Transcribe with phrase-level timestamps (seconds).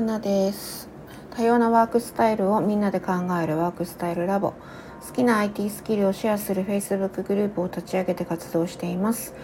[0.00, 0.88] 花です。
[1.36, 3.12] 多様なワークスタイルをみんなで考
[3.42, 4.54] えるワークスタイルラボ。
[5.06, 9.34] 好きな IT スキルをシェアする Facebook グループを立ち上げて活動しています。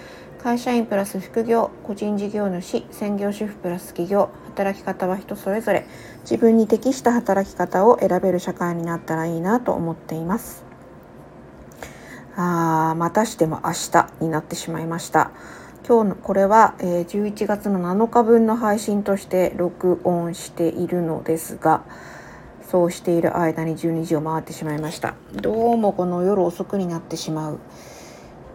[0.43, 4.31] 会社員プラス副業個人事業主専業主婦プラス企業。
[4.47, 5.87] 働き方は人それぞれ。
[6.23, 10.65] 自分に適した働き方を選べる社会になったらいいなと思っています。
[12.35, 15.33] あーまたしても明日になってしまいました。
[15.89, 21.85] 今日のこれは、えー、11月の7日分の配信として録音しているのですが
[22.69, 25.15] そうしている間に12時を回ってしまいました。
[25.33, 27.61] どうもこの夜遅くになってしまう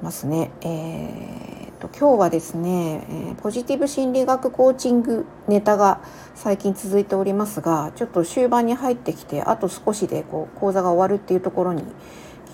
[0.03, 0.51] ますね。
[0.59, 6.01] えー、と今日はですね、えー、ポジティブ心理学コーチングネタが
[6.35, 11.85] 最近続いておりますがちょっと終盤に入ってきてあと少しでこう講座が終わるっていうところに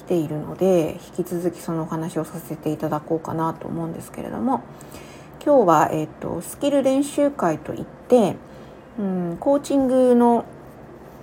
[0.08, 4.64] ているので引き続きそのお話をさせていただこうかなと思うんですけれども
[5.48, 8.36] 今日は、えーと、スキル練習会といって、
[9.00, 10.44] うん、コーチングの、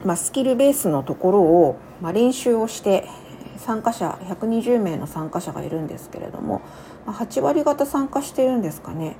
[0.04, 3.06] ま、スキルベースのところを、ま、練習をして
[3.58, 6.62] 参加者120名の参加者がいるんですけれども、
[7.06, 9.16] ま、8割方参加してるんですかね。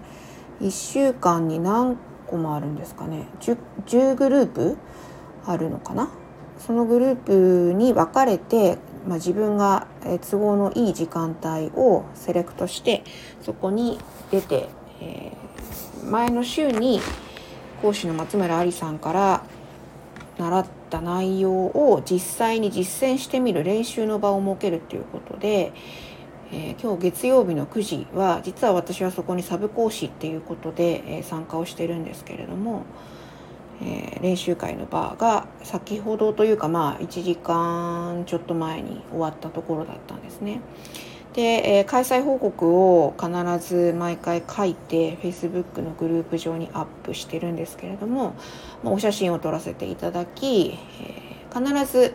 [0.62, 3.26] 1週間に何個もあるんですかね。
[3.40, 4.78] 10, 10グループ
[5.44, 6.08] あるのかな。
[6.58, 9.86] そのグループに分かれてまあ、自分が
[10.30, 13.04] 都合のいい時間帯をセレクトして
[13.42, 13.98] そこに
[14.30, 14.68] 出て、
[15.00, 17.00] えー、前の週に
[17.82, 19.44] 講師の松村ありさんから
[20.38, 25.72] 習った内容を実際に実践してみる練習の場を設けるということで、
[26.50, 32.84] えー、今日月曜日の9時は実は私はそこにサブ講師っていうことで、えー、参加をしてるんですけれども。
[33.82, 40.60] えー、練習会の場が先ほどというかまあ1時間ちょっと前に終わったところだったんですね。
[41.34, 48.34] で、えー、開催報告を必ず毎回書いて Facebook のグループ上にアップしてるんですけれども、
[48.84, 52.14] まあ、お写真を撮らせていただき、えー、必ず、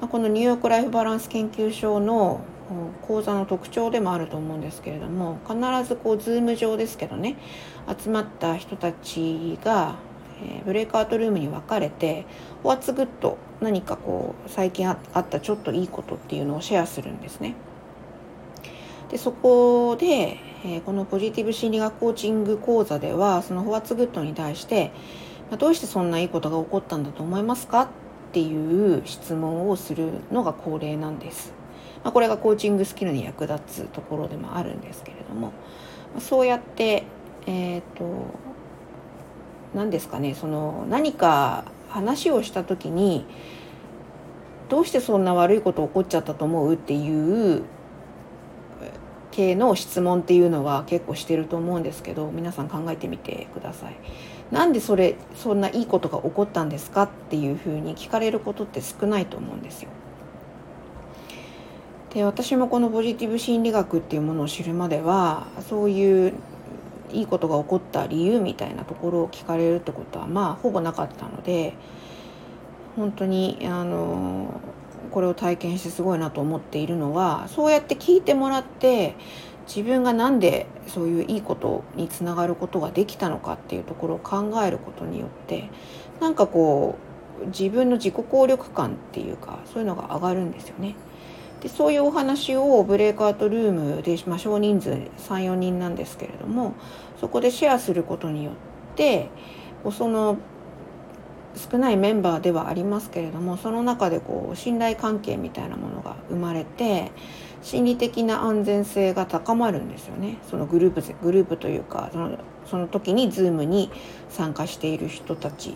[0.00, 2.42] まあ、このニューヨークライフバランス研究所の
[3.02, 5.56] 講座の特徴でもあると思うんですけれども必
[5.86, 7.36] ずこう Zoom 上ですけどね
[7.98, 9.96] 集まった人たちが
[10.44, 12.26] え、ブレイクアウトルームに分かれて
[12.64, 17.54] 「What's good?」何かこう最近あったちょっといいことっていうのをシェアするんですね。
[19.10, 24.90] でそこで、えー、このポジティブ心理学コーチング講座ではその「What's good?」に対して
[25.50, 27.82] 「まどうしてそんないいことが起こったんだと思いますか?」
[28.30, 31.52] っていう質問をするのが恒例なんです。
[32.02, 35.52] まあ、これがコーチングスキルに役立つところでもあるんですけれども
[36.18, 37.04] そうやって
[37.46, 38.04] えっ、ー、と
[39.74, 43.26] 何ですかねその何か話をした時に
[44.68, 47.64] どうしてそんな悪いこと起こっちゃったと思うっていう
[49.30, 53.96] 系の質問っていうのは結構してると思うんですけど皆さん考えてみてください。
[54.50, 59.88] なんでそれそんないいことが起こったんですかっていうふうに聞かれることって少ないと思うんですよ。
[62.12, 66.34] で私もこのポジティブ心理学っていうものを知るまではそういう
[67.12, 71.74] いいことが起こった理由みたいなところを聞かれるってことはまあほぼなかったので
[72.96, 74.60] 本当にあの
[75.10, 79.14] これを体験してすごいなと思っているのはそうやって聞いてもらって
[79.66, 85.70] 自分が何でそういういいことにつながることができたのかっていうところを考えることによって
[86.20, 86.96] なんかこ
[87.42, 90.94] う自分の自己効力感っていうかそういうのが上がるんですよね。
[91.62, 94.90] でそういうお話をブレイクアウトルームで、まあ、少人数
[95.28, 96.74] 34人なんですけれども
[97.20, 98.54] そこでシェアすることによっ
[98.96, 99.30] て
[99.92, 100.38] その
[101.54, 107.12] 少ないメンバーではありますけれどもその中でこう信頼関係みたいなものが生まれて
[107.62, 110.38] 心理的な安全性が高まるんですよね。
[110.50, 113.90] そのグループグループというかそのその時に Zoom に
[114.30, 115.74] 参加している人たち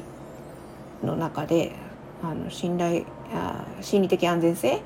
[1.05, 1.73] の中で
[2.22, 4.81] あの信頼あ心理的安全性っ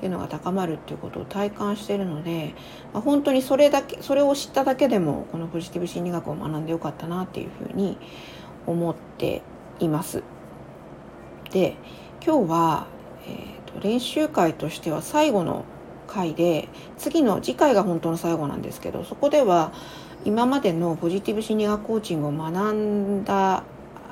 [0.00, 2.54] ていうのが高まるっていうことを体感しているので、
[2.92, 7.98] まあ、本当にそれだけそれを知っただけでもこのポジティブ心理学を学んでよかったなっていうふうに
[8.66, 9.42] 思って
[9.78, 10.22] います。
[11.50, 11.76] で
[12.24, 12.86] 今日は、
[13.26, 15.64] えーと、練習会としては最後の
[16.06, 16.68] 回で
[16.98, 19.72] 次の次回が本当の最後なんですけどそこでは
[20.24, 23.62] 今までのポジティブ心理学コーチングを学んだ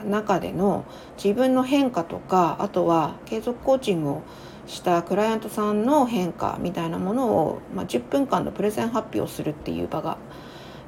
[0.05, 0.85] 中での
[1.23, 4.23] 自分の変化とかあとは継続コーチングを
[4.67, 10.19] したクライアントさんの変化みたいなものを、まあ、10分間のプレゼン発表するっていう場が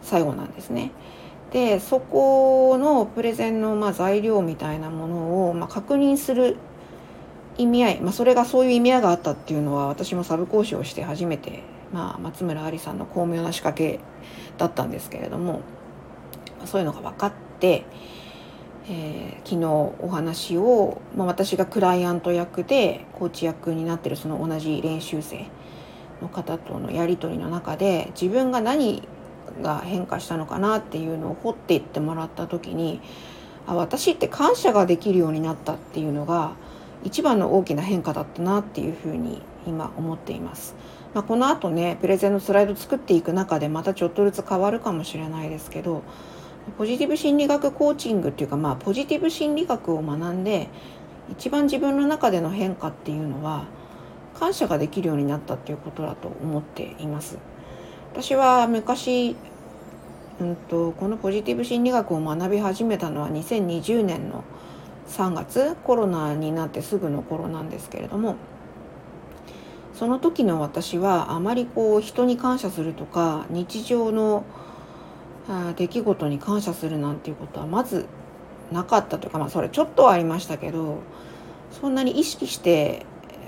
[0.02, 0.92] 最後なんですね。
[1.50, 6.56] でそこのプレゼンのまあ材料みたいなものをまあ確認する
[7.58, 11.62] 意味合い、まあ、それがそういう意味合いがあったっていうのは私もサブ講師をして初めて、
[11.92, 13.98] まあ、松村ありさんの巧妙な仕掛け
[14.58, 15.62] だったんですけれども
[16.64, 17.84] そういうのが分かって
[18.88, 19.66] えー、昨日
[20.00, 25.46] お話を、まあ、私がクライアント役でコーチ役になってるその同じ練習生
[26.22, 29.06] の方とのやり取りの中で自分が何
[29.62, 33.00] が変化したのかなっていうのを掘っていってもらった時に
[33.66, 36.52] あ私って感謝ができるようになったっていうのが
[37.04, 40.74] 一番の大きな変化だったなっていうふうに今思っています。
[41.14, 46.02] まあ、この後ねプレゼンのスライド作っていく中でまたちょっとずつ変わるかもしれないですけど
[46.76, 50.68] ポジティブ心理学コーチングっていうかまあポジティブ心理学を学んで
[51.30, 53.64] 一番自分の中での変化っていうのは
[54.38, 57.38] 感謝ができるようになったっていうことだと思っています。
[58.12, 59.36] 私は昔、
[60.40, 64.42] うんと、このポジティブ心理学を学び始めたのは2020年の
[65.08, 68.36] 3月コロナになってすぐの頃なんですけれども
[69.94, 74.44] その時の私はあまりこう人に感謝するとか日常の
[75.76, 78.06] 出来事に感謝するなんていうことはまず
[78.70, 80.98] なかったというかまあそれちょっとはありましたけど
[81.72, 83.04] そんなに意識して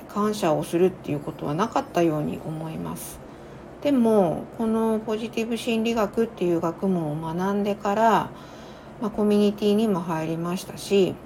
[0.09, 3.19] 感謝をするっていうことはなかったように思います。
[3.83, 8.31] でもこのポジティブ心理学っていう学問を学んでから、
[9.01, 11.17] まあ、コミュニティにも入りましたし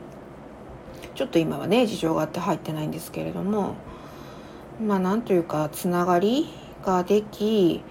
[1.15, 3.75] ちょっと今はね事情があって入ってないんですけれども
[4.83, 6.49] まあなんというかつながり
[6.83, 7.83] ができ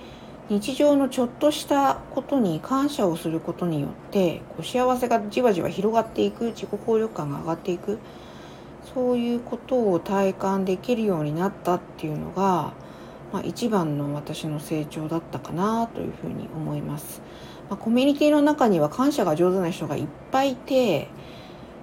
[0.47, 7.97] 日常のちょっとしたことに感謝をすることによってこう幸せがじわじわ広がっていく自己効力感が上がっていく
[8.94, 12.74] そういうことを体感できるようになったっていうのが、
[13.33, 17.21] まあ、一番の私の成長だったかなというふうに思います。
[17.69, 21.07] まあ、コミュニティの中には感謝が上手な人がいっぱいいて、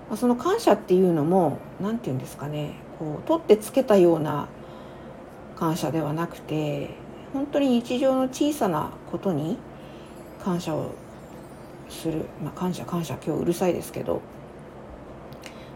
[0.08, 4.48] まあ、その感謝っていうのも何て言うんですかねこう取ってつけたような
[5.56, 6.90] 感謝ではなくて
[7.32, 9.58] 本当に日常の小さなことに
[10.42, 10.90] 感謝を
[11.88, 14.20] する、まあ、感謝感謝今日うるさいですけど。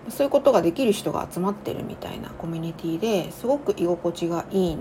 [0.08, 4.78] そういうことができる人が集まってるみたいなコミュニティですごく居心地がいいん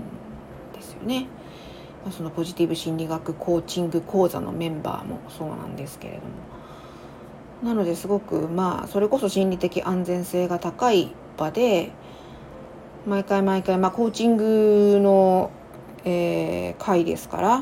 [0.72, 1.26] ですよね。
[2.16, 6.26] そのポジティブ心理学コーチング講座のメンバーもそうなんですけれども。
[7.64, 11.90] なのですごくまあそれこそ心理的安全性が高い場で
[13.06, 15.50] 毎回毎回、まあ、コーチングの、
[16.04, 17.58] えー、会ですから、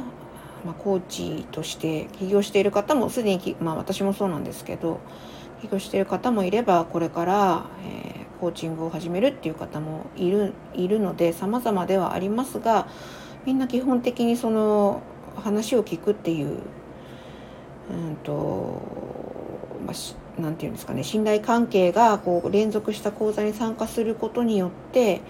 [0.64, 5.00] まあ、コーチとして起業している方もすでに、まあ、私もそうなんですけど
[5.62, 12.88] 起業している方もいればこれから、えー、コーチングを始めるっていう方もいるいるので様々ではありますが
[13.46, 15.02] みんな基本的にその
[15.36, 16.60] 話を聞くっていう
[17.90, 18.80] うんと
[19.84, 25.20] まあ、なんていうんですかね信頼関係がこう連続した講座に参加することによって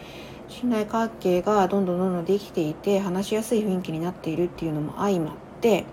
[0.49, 5.85] 信頼関係がどんどんどんどんできていて話しやすい雰囲気になっているっていうのも相まって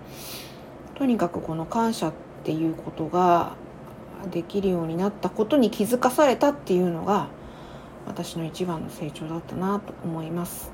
[0.94, 2.12] とにかくこの感謝っ
[2.44, 3.54] ていうことが
[4.30, 7.28] できるようになったことに気づかされたっていうのが
[8.06, 10.72] 私の一番の成長だったなと思います。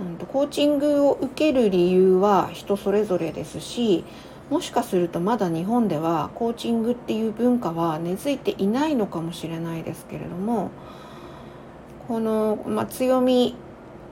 [0.00, 4.04] うんとコーチングを受ける理由は人それぞれですし
[4.48, 10.70] もしかするとまだ日本ではコーチングっていう文化は根付いていないのかもしれないですけれども
[12.08, 13.56] この、まあ、強み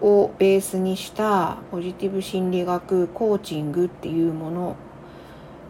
[0.01, 4.77] をベースにしたポジティブ心理学コーチングっていうもの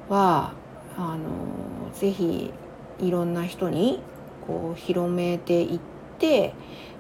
[0.09, 0.53] は
[0.97, 2.53] あのぜひ
[3.01, 4.01] いろんな人に
[4.47, 5.81] こう広めていっ
[6.19, 6.55] て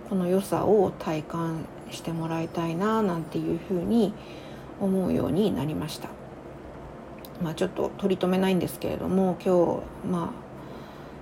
[0.08, 4.14] この良さを体感してもらいたいななんていうふうに
[4.80, 6.08] 思うようになりました。
[7.42, 10.47] まあ、ちょっと取り留めないんですけれども今日まあ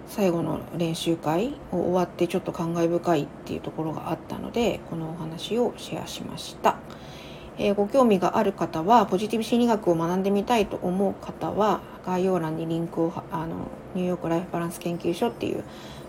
[0.09, 6.77] 最後の練習会を終わってちょっと感慨深いっていうところがあったのでこのお話をシェアしました。
[7.59, 15.65] えー、ご興味がある方はポジティブ心理学を学んでみたいと思う方は概要欄にリンクをあのニューヨークライフバランス研究所っていう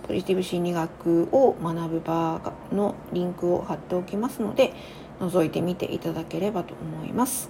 [0.08, 4.74] ポジティブ心理学を学ぶ場のリンクを貼っておきますので
[5.20, 7.50] 覗いてみていただければと思います。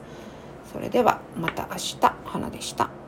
[0.72, 3.07] それではまた明日花でした。